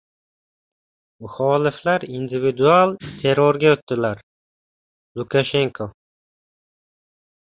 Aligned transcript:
Muxoliflar 1.25 2.05
"individual" 2.19 2.95
terrorga 3.21 3.73
o‘tdilar— 3.75 4.23
Lukashenko 5.21 5.87